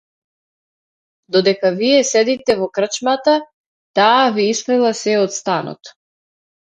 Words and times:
Додека 1.35 1.69
вие 1.81 1.99
седите 2.11 2.55
во 2.61 2.67
крчмата, 2.77 3.35
таа 3.99 4.15
да 4.23 4.31
ви 4.39 4.47
исфрла 4.55 4.89
сѐ 5.03 5.21
од 5.27 5.37
станот! 5.37 5.93